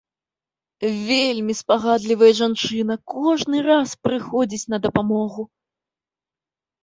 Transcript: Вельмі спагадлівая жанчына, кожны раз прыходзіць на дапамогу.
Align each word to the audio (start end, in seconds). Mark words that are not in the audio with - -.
Вельмі 1.09 1.53
спагадлівая 1.59 2.29
жанчына, 2.39 2.93
кожны 3.13 3.57
раз 3.69 3.89
прыходзіць 4.07 4.69
на 4.75 4.79
дапамогу. 4.87 5.41